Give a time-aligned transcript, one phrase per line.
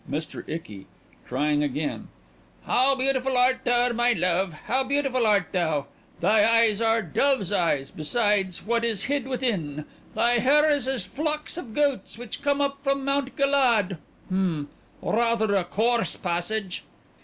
[0.09, 0.43] MR.
[0.49, 0.87] ICKY:
[1.27, 2.07] (Trying again)
[2.65, 5.85] "How beautiful art thou my love, how beautiful art thou!
[6.21, 9.85] Thy eyes are dove's eyes, besides what is hid within.
[10.15, 14.69] Thy hair is as flocks of goats which come up from Mount Galaad Hm!
[15.03, 16.83] Rather a coarse passage...."